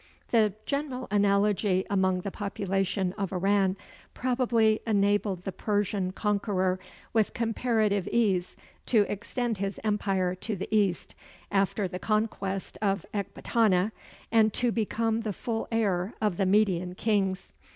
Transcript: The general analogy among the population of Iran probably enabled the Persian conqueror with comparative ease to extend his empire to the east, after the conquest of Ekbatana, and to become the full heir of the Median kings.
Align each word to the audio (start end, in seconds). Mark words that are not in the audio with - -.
The 0.31 0.53
general 0.65 1.07
analogy 1.11 1.85
among 1.87 2.21
the 2.21 2.31
population 2.31 3.13
of 3.19 3.31
Iran 3.31 3.77
probably 4.15 4.79
enabled 4.87 5.43
the 5.43 5.51
Persian 5.51 6.11
conqueror 6.11 6.79
with 7.13 7.35
comparative 7.35 8.07
ease 8.07 8.57
to 8.87 9.01
extend 9.01 9.59
his 9.59 9.79
empire 9.83 10.33
to 10.33 10.55
the 10.55 10.67
east, 10.75 11.13
after 11.51 11.87
the 11.87 11.99
conquest 11.99 12.79
of 12.81 13.05
Ekbatana, 13.13 13.91
and 14.31 14.51
to 14.55 14.71
become 14.71 15.21
the 15.21 15.33
full 15.33 15.67
heir 15.71 16.15
of 16.19 16.37
the 16.37 16.47
Median 16.47 16.95
kings. 16.95 17.49